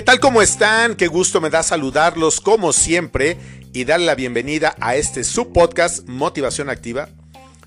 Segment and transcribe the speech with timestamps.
[0.00, 0.18] ¿Qué tal?
[0.18, 0.94] ¿Cómo están?
[0.94, 3.36] Qué gusto me da saludarlos como siempre
[3.74, 7.10] y darle la bienvenida a este subpodcast Motivación Activa.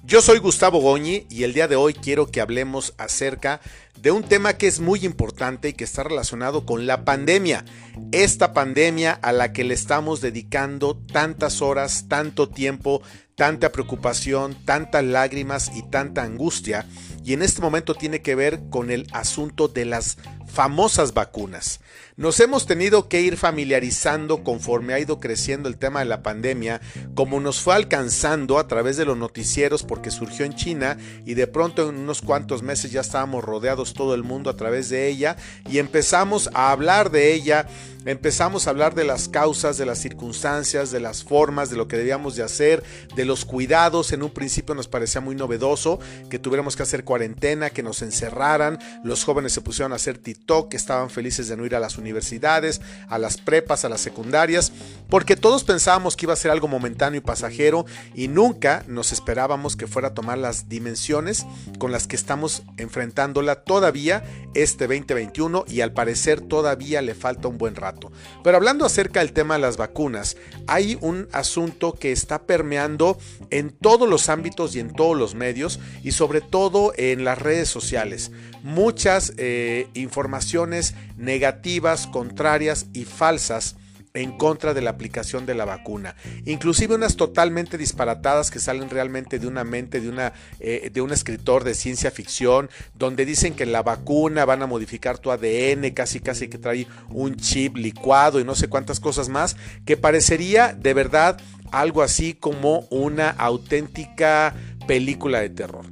[0.01, 3.61] Yo soy Gustavo Goñi y el día de hoy quiero que hablemos acerca
[3.99, 7.65] de un tema que es muy importante y que está relacionado con la pandemia.
[8.11, 13.03] Esta pandemia a la que le estamos dedicando tantas horas, tanto tiempo,
[13.43, 16.85] tanta preocupación, tantas lágrimas y tanta angustia.
[17.25, 20.17] Y en este momento tiene que ver con el asunto de las
[20.53, 21.81] famosas vacunas.
[22.15, 26.79] Nos hemos tenido que ir familiarizando conforme ha ido creciendo el tema de la pandemia,
[27.15, 31.47] como nos fue alcanzando a través de los noticieros porque surgió en China y de
[31.47, 35.37] pronto en unos cuantos meses ya estábamos rodeados todo el mundo a través de ella
[35.67, 37.67] y empezamos a hablar de ella,
[38.05, 41.97] empezamos a hablar de las causas, de las circunstancias, de las formas, de lo que
[41.97, 42.83] debíamos de hacer,
[43.15, 44.11] de los cuidados.
[44.11, 48.79] En un principio nos parecía muy novedoso que tuviéramos que hacer cuarentena, que nos encerraran,
[49.03, 52.81] los jóvenes se pusieron a hacer TikTok, estaban felices de no ir a las universidades,
[53.09, 54.71] a las prepas, a las secundarias,
[55.09, 59.75] porque todos pensábamos que iba a ser algo momentáneo y pasajero y nunca nos esperábamos
[59.75, 61.45] que fuera a tomar las dimensiones
[61.79, 67.57] con las que estamos enfrentándola todavía este 2021 y al parecer todavía le falta un
[67.57, 68.11] buen rato.
[68.43, 70.37] Pero hablando acerca del tema de las vacunas,
[70.67, 73.12] hay un asunto que está permeando
[73.49, 77.69] en todos los ámbitos y en todos los medios y sobre todo en las redes
[77.69, 78.31] sociales.
[78.63, 83.75] Muchas eh, informaciones negativas, contrarias y falsas
[84.13, 86.15] en contra de la aplicación de la vacuna.
[86.45, 91.11] Inclusive unas totalmente disparatadas que salen realmente de una mente de, una, eh, de un
[91.11, 96.19] escritor de ciencia ficción, donde dicen que la vacuna van a modificar tu ADN, casi
[96.19, 100.93] casi que trae un chip licuado y no sé cuántas cosas más, que parecería de
[100.93, 101.39] verdad
[101.73, 104.55] algo así como una auténtica
[104.87, 105.85] película de terror.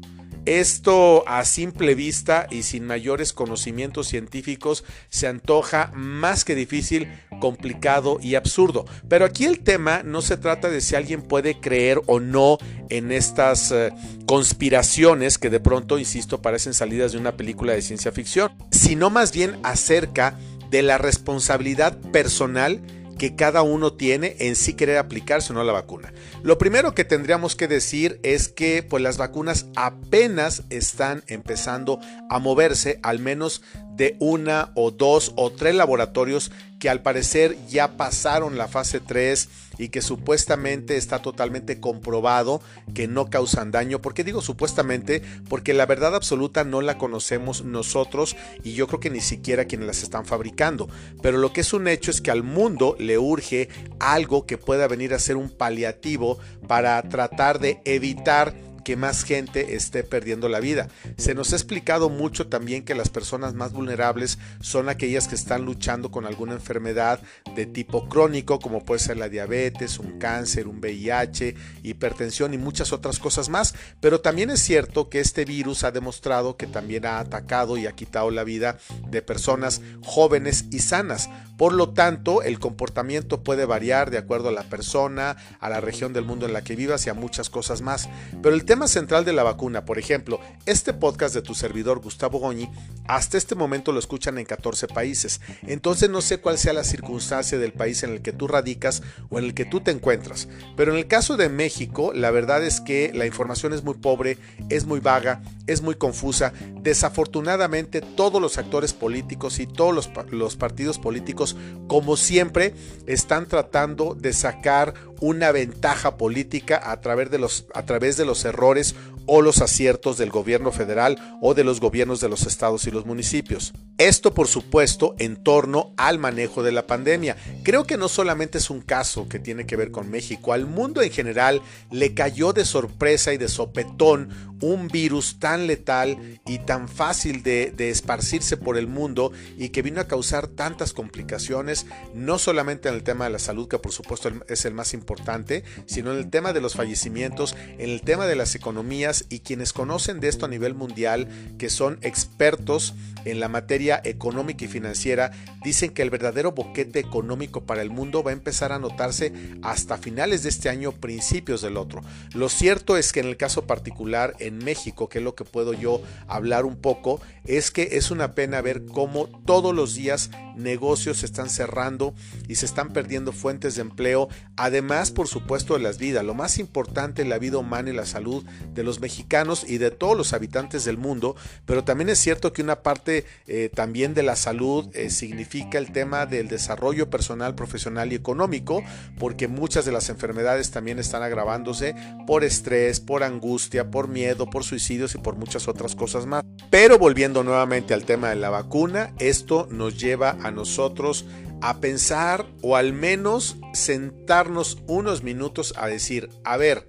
[0.45, 7.07] Esto a simple vista y sin mayores conocimientos científicos se antoja más que difícil,
[7.39, 8.85] complicado y absurdo.
[9.07, 12.57] Pero aquí el tema no se trata de si alguien puede creer o no
[12.89, 13.91] en estas eh,
[14.25, 19.31] conspiraciones que de pronto, insisto, parecen salidas de una película de ciencia ficción, sino más
[19.31, 20.39] bien acerca
[20.71, 22.81] de la responsabilidad personal
[23.21, 26.11] que cada uno tiene en sí querer aplicarse o no la vacuna.
[26.41, 31.99] Lo primero que tendríamos que decir es que pues las vacunas apenas están empezando
[32.31, 33.61] a moverse, al menos
[33.93, 39.49] de una o dos o tres laboratorios que al parecer ya pasaron la fase 3
[39.81, 42.61] y que supuestamente está totalmente comprobado
[42.93, 43.99] que no causan daño.
[43.99, 45.23] ¿Por qué digo supuestamente?
[45.49, 49.87] Porque la verdad absoluta no la conocemos nosotros y yo creo que ni siquiera quienes
[49.87, 50.87] las están fabricando.
[51.23, 53.69] Pero lo que es un hecho es que al mundo le urge
[53.99, 56.37] algo que pueda venir a ser un paliativo
[56.67, 58.53] para tratar de evitar
[58.83, 60.87] que más gente esté perdiendo la vida.
[61.17, 65.65] Se nos ha explicado mucho también que las personas más vulnerables son aquellas que están
[65.65, 67.21] luchando con alguna enfermedad
[67.55, 72.93] de tipo crónico, como puede ser la diabetes, un cáncer, un VIH, hipertensión y muchas
[72.93, 73.75] otras cosas más.
[73.99, 77.93] Pero también es cierto que este virus ha demostrado que también ha atacado y ha
[77.93, 78.77] quitado la vida
[79.09, 81.29] de personas jóvenes y sanas.
[81.61, 86.11] Por lo tanto, el comportamiento puede variar de acuerdo a la persona, a la región
[86.11, 88.09] del mundo en la que vivas y a muchas cosas más.
[88.41, 92.39] Pero el tema central de la vacuna, por ejemplo, este podcast de tu servidor Gustavo
[92.39, 92.67] Goñi,
[93.07, 95.39] hasta este momento lo escuchan en 14 países.
[95.67, 99.37] Entonces no sé cuál sea la circunstancia del país en el que tú radicas o
[99.37, 100.47] en el que tú te encuentras.
[100.75, 104.39] Pero en el caso de México, la verdad es que la información es muy pobre,
[104.69, 106.53] es muy vaga, es muy confusa.
[106.81, 111.55] Desafortunadamente, todos los actores políticos y todos los, los partidos políticos
[111.87, 112.73] como siempre,
[113.05, 118.45] están tratando de sacar una ventaja política a través de los, a través de los
[118.45, 118.95] errores
[119.33, 123.05] o los aciertos del gobierno federal o de los gobiernos de los estados y los
[123.05, 123.71] municipios.
[123.97, 127.37] Esto, por supuesto, en torno al manejo de la pandemia.
[127.63, 131.01] Creo que no solamente es un caso que tiene que ver con México, al mundo
[131.01, 131.61] en general
[131.91, 137.73] le cayó de sorpresa y de sopetón un virus tan letal y tan fácil de,
[137.89, 143.03] esparcirse por el mundo y que vino a causar tantas complicaciones, no solamente en el
[143.03, 146.53] tema de la salud, que por supuesto es el más importante, sino en el tema
[146.53, 150.49] de los fallecimientos, en el tema de las economías y quienes conocen de esto a
[150.49, 151.27] nivel mundial,
[151.57, 152.93] que son expertos
[153.25, 155.31] en la materia económica y financiera,
[155.63, 159.97] dicen que el verdadero boquete económico para el mundo va a empezar a notarse hasta
[159.97, 162.01] finales de este año, principios del otro.
[162.33, 165.73] Lo cierto es que en el caso particular en México, que es lo que puedo
[165.73, 171.17] yo hablar un poco, es que es una pena ver cómo todos los días negocios
[171.17, 172.13] se están cerrando
[172.47, 176.25] y se están perdiendo fuentes de empleo, además por supuesto de las vidas.
[176.25, 180.15] Lo más importante, la vida humana y la salud de los mexicanos y de todos
[180.15, 184.35] los habitantes del mundo, pero también es cierto que una parte eh, también de la
[184.35, 188.83] salud eh, significa el tema del desarrollo personal, profesional y económico,
[189.19, 191.95] porque muchas de las enfermedades también están agravándose
[192.27, 196.43] por estrés, por angustia, por miedo, por suicidios y por muchas otras cosas más.
[196.69, 201.25] Pero volviendo nuevamente al tema de la vacuna, esto nos lleva a nosotros
[201.61, 206.85] a pensar o al menos sentarnos unos minutos a decir, a ver,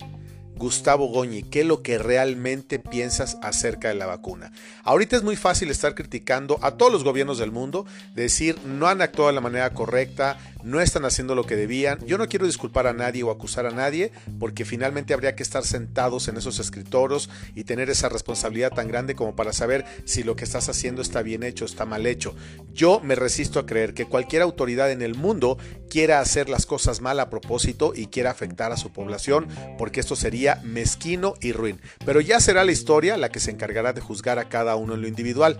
[0.62, 4.52] Gustavo Goñi, ¿qué es lo que realmente piensas acerca de la vacuna?
[4.84, 9.02] Ahorita es muy fácil estar criticando a todos los gobiernos del mundo, decir no han
[9.02, 11.98] actuado de la manera correcta, no están haciendo lo que debían.
[12.06, 15.64] Yo no quiero disculpar a nadie o acusar a nadie, porque finalmente habría que estar
[15.64, 20.36] sentados en esos escritorios y tener esa responsabilidad tan grande como para saber si lo
[20.36, 22.34] que estás haciendo está bien hecho o está mal hecho.
[22.72, 25.58] Yo me resisto a creer que cualquier autoridad en el mundo
[25.90, 29.48] quiera hacer las cosas mal a propósito y quiera afectar a su población,
[29.78, 31.80] porque esto sería mezquino y ruin.
[32.04, 35.02] Pero ya será la historia la que se encargará de juzgar a cada uno en
[35.02, 35.58] lo individual.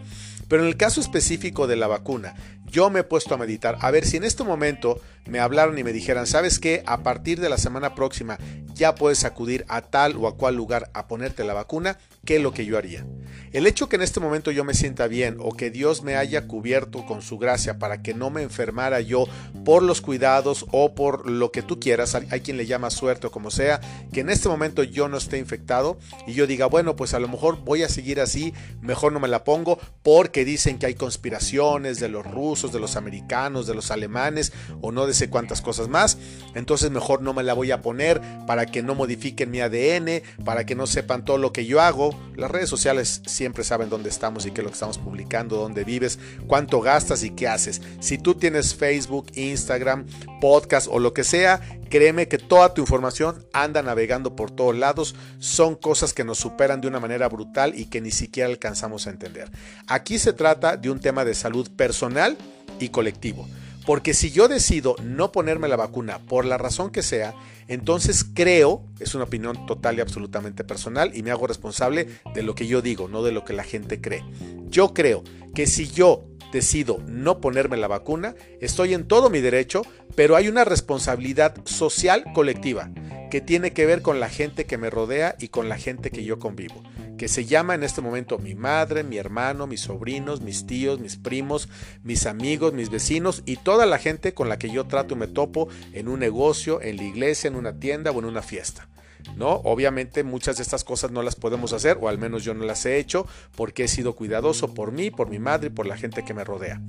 [0.49, 2.35] Pero en el caso específico de la vacuna,
[2.73, 5.85] yo me he puesto a meditar, a ver si en este momento me hablaron y
[5.85, 6.83] me dijeran, ¿sabes qué?
[6.87, 8.39] A partir de la semana próxima
[8.75, 12.43] ya puedes acudir a tal o a cual lugar a ponerte la vacuna, ¿qué es
[12.43, 13.05] lo que yo haría?
[13.53, 16.47] El hecho que en este momento yo me sienta bien o que Dios me haya
[16.47, 19.27] cubierto con su gracia para que no me enfermara yo
[19.65, 23.31] por los cuidados o por lo que tú quieras, hay quien le llama suerte o
[23.31, 23.81] como sea,
[24.13, 27.29] que en este momento yo no esté infectado y yo diga, bueno, pues a lo
[27.29, 32.01] mejor voy a seguir así, mejor no me la pongo porque dicen que hay conspiraciones
[32.01, 35.89] de los rusos, de los americanos, de los alemanes o no de sé cuántas cosas
[35.89, 36.19] más,
[36.55, 40.67] entonces mejor no me la voy a poner para que no modifiquen mi ADN, para
[40.67, 42.19] que no sepan todo lo que yo hago.
[42.37, 45.85] Las redes sociales siempre saben dónde estamos y qué es lo que estamos publicando, dónde
[45.85, 47.83] vives, cuánto gastas y qué haces.
[48.01, 50.07] Si tú tienes Facebook, Instagram,
[50.41, 51.61] podcast o lo que sea,
[51.91, 55.15] créeme que toda tu información anda navegando por todos lados.
[55.39, 59.11] Son cosas que nos superan de una manera brutal y que ni siquiera alcanzamos a
[59.11, 59.51] entender.
[59.87, 62.37] Aquí se trata de un tema de salud personal
[62.79, 63.47] y colectivo.
[63.87, 67.35] Porque si yo decido no ponerme la vacuna por la razón que sea,
[67.69, 72.55] entonces creo, es una opinión total y absolutamente personal y me hago responsable de lo
[72.55, 74.25] que yo digo, no de lo que la gente cree.
[74.69, 75.25] Yo creo
[75.55, 79.83] que si yo decido no ponerme la vacuna, estoy en todo mi derecho,
[80.15, 82.91] pero hay una responsabilidad social colectiva
[83.31, 86.23] que tiene que ver con la gente que me rodea y con la gente que
[86.23, 86.83] yo convivo
[87.23, 91.17] que se llama en este momento mi madre, mi hermano, mis sobrinos, mis tíos, mis
[91.17, 91.69] primos,
[92.03, 95.29] mis amigos, mis vecinos y toda la gente con la que yo trato y me
[95.29, 98.89] topo en un negocio, en la iglesia, en una tienda o en una fiesta.
[99.37, 99.51] ¿No?
[99.63, 102.85] Obviamente muchas de estas cosas no las podemos hacer, o al menos yo no las
[102.87, 103.25] he hecho,
[103.55, 106.43] porque he sido cuidadoso por mí, por mi madre y por la gente que me
[106.43, 106.83] rodea.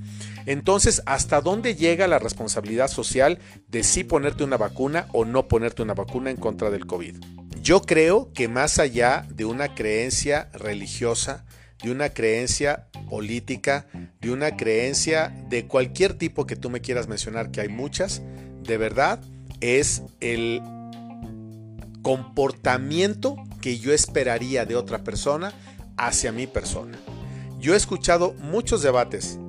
[0.47, 3.37] Entonces, ¿hasta dónde llega la responsabilidad social
[3.67, 7.17] de si ponerte una vacuna o no ponerte una vacuna en contra del COVID?
[7.63, 11.45] Yo creo que más allá de una creencia religiosa,
[11.81, 13.87] de una creencia política,
[14.19, 18.21] de una creencia de cualquier tipo que tú me quieras mencionar, que hay muchas,
[18.63, 19.21] de verdad
[19.61, 20.61] es el
[22.01, 25.53] comportamiento que yo esperaría de otra persona
[25.95, 26.99] hacia mi persona.
[27.59, 29.39] Yo he escuchado muchos debates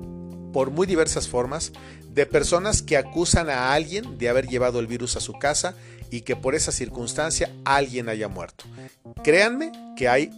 [0.53, 1.73] por muy diversas formas
[2.13, 5.75] de personas que acusan a alguien de haber llevado el virus a su casa
[6.15, 8.63] y que por esa circunstancia alguien haya muerto.
[9.21, 10.31] Créanme que hay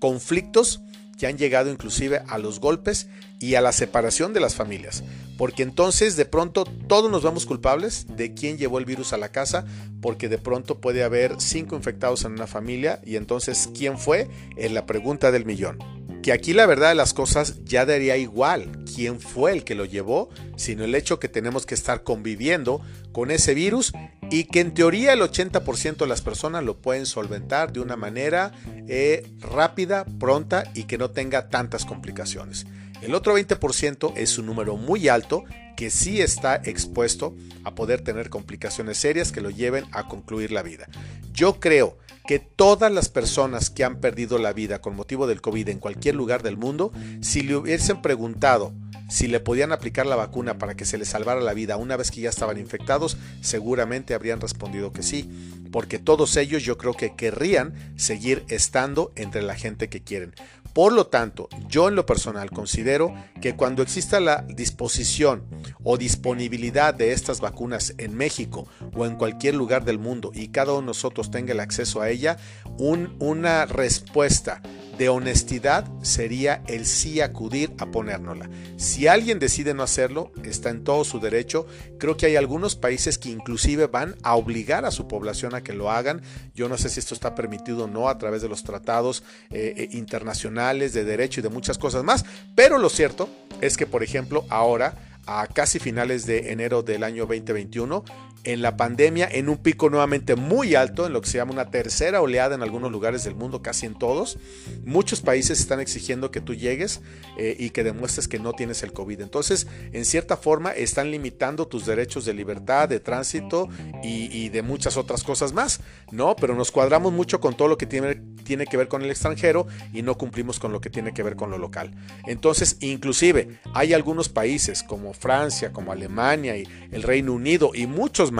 [0.00, 0.80] conflictos
[1.16, 3.06] que han llegado inclusive a los golpes
[3.38, 5.04] y a la separación de las familias,
[5.38, 9.28] porque entonces de pronto todos nos vamos culpables de quién llevó el virus a la
[9.28, 9.64] casa,
[10.02, 14.72] porque de pronto puede haber cinco infectados en una familia y entonces quién fue es
[14.72, 15.95] la pregunta del millón
[16.26, 19.84] que aquí la verdad de las cosas ya daría igual quién fue el que lo
[19.84, 22.80] llevó, sino el hecho que tenemos que estar conviviendo
[23.12, 23.92] con ese virus
[24.28, 28.50] y que en teoría el 80% de las personas lo pueden solventar de una manera
[28.88, 32.66] eh, rápida, pronta y que no tenga tantas complicaciones.
[33.02, 35.44] El otro 20% es un número muy alto
[35.76, 40.64] que sí está expuesto a poder tener complicaciones serias que lo lleven a concluir la
[40.64, 40.88] vida.
[41.32, 45.68] Yo creo que todas las personas que han perdido la vida con motivo del COVID
[45.68, 48.72] en cualquier lugar del mundo, si le hubiesen preguntado
[49.08, 52.10] si le podían aplicar la vacuna para que se les salvara la vida una vez
[52.10, 55.30] que ya estaban infectados, seguramente habrían respondido que sí,
[55.70, 60.34] porque todos ellos yo creo que querrían seguir estando entre la gente que quieren.
[60.76, 65.42] Por lo tanto, yo en lo personal considero que cuando exista la disposición
[65.82, 70.72] o disponibilidad de estas vacunas en México o en cualquier lugar del mundo y cada
[70.72, 72.36] uno de nosotros tenga el acceso a ella,
[72.76, 74.60] una respuesta
[74.98, 78.48] de honestidad sería el sí acudir a ponérnosla.
[78.76, 81.66] Si alguien decide no hacerlo, está en todo su derecho.
[81.98, 85.74] Creo que hay algunos países que inclusive van a obligar a su población a que
[85.74, 86.22] lo hagan.
[86.54, 89.74] Yo no sé si esto está permitido o no a través de los tratados eh,
[89.76, 92.24] eh, internacionales de derecho y de muchas cosas más.
[92.54, 93.28] Pero lo cierto
[93.60, 94.94] es que, por ejemplo, ahora
[95.26, 98.04] a casi finales de enero del año 2021,
[98.46, 101.70] en la pandemia en un pico nuevamente muy alto, en lo que se llama una
[101.70, 104.38] tercera oleada en algunos lugares del mundo, casi en todos.
[104.84, 107.00] Muchos países están exigiendo que tú llegues
[107.36, 109.20] eh, y que demuestres que no tienes el COVID.
[109.20, 113.68] Entonces, en cierta forma, están limitando tus derechos de libertad, de tránsito
[114.02, 115.80] y, de muchas otras cosas más,
[116.12, 116.36] ¿no?
[116.36, 119.66] Pero nos cuadramos mucho con todo lo que tiene, tiene que ver con el extranjero
[119.92, 121.90] y no cumplimos con lo que tiene que ver con lo local.
[122.26, 128.30] Entonces, inclusive, hay algunos países como Francia, como Alemania y el Reino Unido y muchos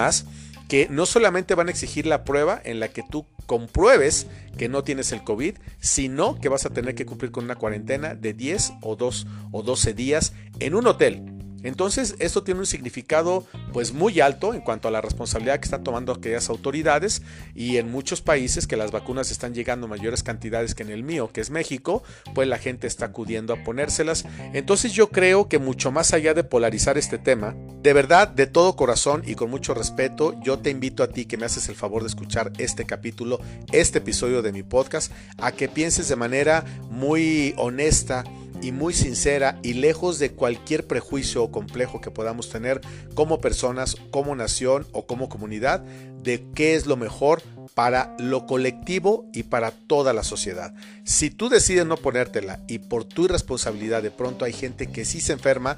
[0.68, 4.26] que no solamente van a exigir la prueba en la que tú compruebes
[4.58, 8.14] que no tienes el COVID, sino que vas a tener que cumplir con una cuarentena
[8.14, 13.44] de 10 o 2 o 12 días en un hotel entonces, esto tiene un significado
[13.72, 17.22] pues muy alto en cuanto a la responsabilidad que están tomando aquellas autoridades
[17.54, 21.02] y en muchos países que las vacunas están llegando a mayores cantidades que en el
[21.02, 22.02] mío, que es México,
[22.34, 24.24] pues la gente está acudiendo a ponérselas.
[24.52, 28.76] Entonces, yo creo que mucho más allá de polarizar este tema, de verdad, de todo
[28.76, 32.02] corazón y con mucho respeto, yo te invito a ti que me haces el favor
[32.02, 33.40] de escuchar este capítulo,
[33.72, 38.24] este episodio de mi podcast, a que pienses de manera muy honesta
[38.62, 42.80] y muy sincera y lejos de cualquier prejuicio o complejo que podamos tener
[43.14, 45.82] como personas, como nación o como comunidad
[46.22, 47.42] de qué es lo mejor
[47.74, 50.74] para lo colectivo y para toda la sociedad.
[51.04, 55.20] Si tú decides no ponértela y por tu irresponsabilidad de pronto hay gente que sí
[55.20, 55.76] se enferma,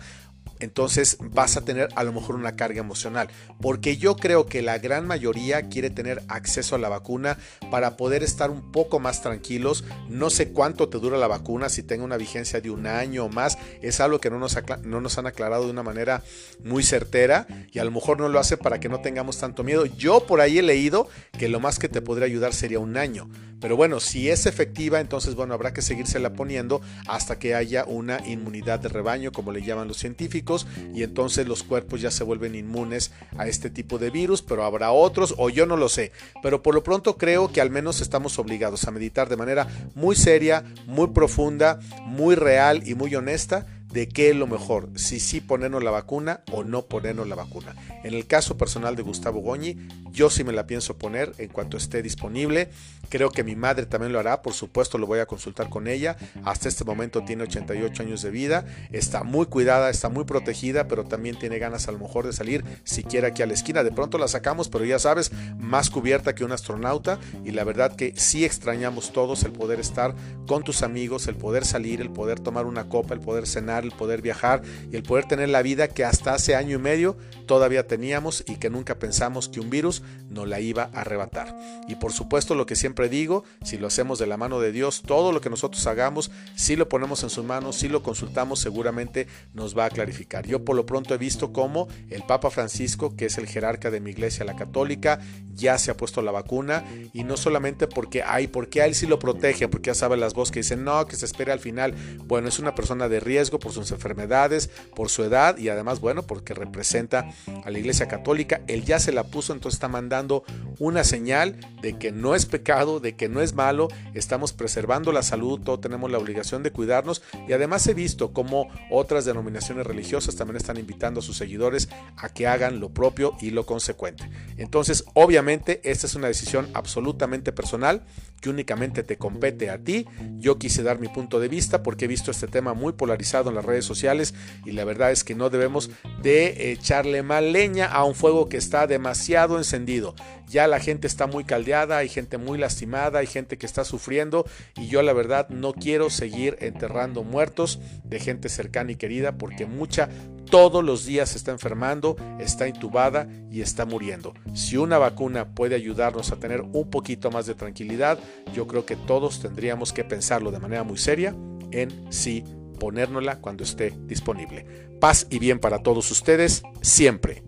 [0.60, 3.28] entonces vas a tener a lo mejor una carga emocional.
[3.60, 7.38] Porque yo creo que la gran mayoría quiere tener acceso a la vacuna
[7.70, 9.84] para poder estar un poco más tranquilos.
[10.08, 13.28] No sé cuánto te dura la vacuna, si tenga una vigencia de un año o
[13.28, 13.58] más.
[13.82, 16.22] Es algo que no nos, no nos han aclarado de una manera
[16.64, 19.86] muy certera y a lo mejor no lo hace para que no tengamos tanto miedo.
[19.86, 23.28] Yo por ahí he leído que lo más que te podría ayudar sería un año.
[23.60, 28.24] Pero bueno, si es efectiva, entonces bueno, habrá que seguírsela poniendo hasta que haya una
[28.26, 30.47] inmunidad de rebaño, como le llaman los científicos,
[30.94, 34.92] y entonces los cuerpos ya se vuelven inmunes a este tipo de virus, pero habrá
[34.92, 36.12] otros, o yo no lo sé.
[36.42, 40.16] Pero por lo pronto creo que al menos estamos obligados a meditar de manera muy
[40.16, 45.40] seria, muy profunda, muy real y muy honesta de qué es lo mejor, si sí
[45.40, 47.74] ponernos la vacuna o no ponernos la vacuna.
[48.04, 49.76] En el caso personal de Gustavo Goñi,
[50.12, 52.70] yo sí me la pienso poner en cuanto esté disponible.
[53.08, 56.16] Creo que mi madre también lo hará, por supuesto lo voy a consultar con ella.
[56.44, 61.04] Hasta este momento tiene 88 años de vida, está muy cuidada, está muy protegida, pero
[61.04, 63.84] también tiene ganas a lo mejor de salir siquiera aquí a la esquina.
[63.84, 67.96] De pronto la sacamos, pero ya sabes, más cubierta que un astronauta y la verdad
[67.96, 70.14] que sí extrañamos todos el poder estar
[70.46, 73.92] con tus amigos, el poder salir, el poder tomar una copa, el poder cenar el
[73.92, 77.16] poder viajar y el poder tener la vida que hasta hace año y medio
[77.46, 81.56] todavía teníamos y que nunca pensamos que un virus nos la iba a arrebatar.
[81.88, 85.02] Y por supuesto lo que siempre digo, si lo hacemos de la mano de Dios,
[85.02, 89.26] todo lo que nosotros hagamos, si lo ponemos en sus manos, si lo consultamos, seguramente
[89.54, 90.46] nos va a clarificar.
[90.46, 94.00] Yo por lo pronto he visto cómo el Papa Francisco, que es el jerarca de
[94.00, 95.20] mi iglesia, la católica,
[95.54, 99.06] ya se ha puesto la vacuna y no solamente porque hay, porque a él sí
[99.06, 101.94] lo protege, porque ya saben las voces que dicen, no, que se espere al final.
[102.26, 106.22] Bueno, es una persona de riesgo por sus enfermedades, por su edad y además, bueno,
[106.22, 107.28] porque representa
[107.64, 108.62] a la Iglesia Católica.
[108.66, 110.42] Él ya se la puso, entonces está mandando
[110.78, 115.22] una señal de que no es pecado, de que no es malo, estamos preservando la
[115.22, 120.34] salud, todos tenemos la obligación de cuidarnos y además he visto cómo otras denominaciones religiosas
[120.34, 124.30] también están invitando a sus seguidores a que hagan lo propio y lo consecuente.
[124.56, 128.02] Entonces, obviamente, esta es una decisión absolutamente personal
[128.40, 130.06] que únicamente te compete a ti.
[130.38, 133.56] Yo quise dar mi punto de vista porque he visto este tema muy polarizado en
[133.58, 134.34] las redes sociales
[134.64, 135.90] y la verdad es que no debemos
[136.22, 140.14] de echarle mal leña a un fuego que está demasiado encendido.
[140.48, 144.46] Ya la gente está muy caldeada, hay gente muy lastimada, hay gente que está sufriendo
[144.76, 149.66] y yo la verdad no quiero seguir enterrando muertos de gente cercana y querida porque
[149.66, 150.08] mucha
[150.50, 154.34] todos los días está enfermando, está intubada y está muriendo.
[154.54, 158.18] Si una vacuna puede ayudarnos a tener un poquito más de tranquilidad,
[158.54, 161.34] yo creo que todos tendríamos que pensarlo de manera muy seria
[161.70, 162.44] en si
[162.78, 164.64] ponérnosla cuando esté disponible.
[165.00, 167.42] Paz y bien para todos ustedes, siempre.